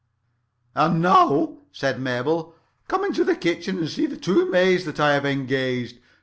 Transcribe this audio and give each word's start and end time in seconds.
"And 0.73 0.99
now," 0.99 1.57
said 1.71 1.99
Mabel, 1.99 2.55
"come 2.87 3.05
into 3.05 3.23
the 3.23 3.35
kitchen 3.35 3.77
and 3.77 3.87
see 3.87 4.07
the 4.07 4.17
two 4.17 4.49
maids 4.49 4.83
that 4.85 4.99
I 4.99 5.13
have 5.13 5.27
engaged. 5.27 5.99